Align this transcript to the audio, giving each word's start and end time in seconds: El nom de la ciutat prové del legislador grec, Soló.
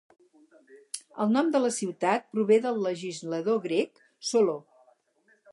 El 1.25 1.33
nom 1.35 1.51
de 1.57 1.61
la 1.67 1.71
ciutat 1.75 2.27
prové 2.33 2.59
del 2.65 2.83
legislador 2.89 3.63
grec, 3.69 4.05
Soló. 4.31 4.61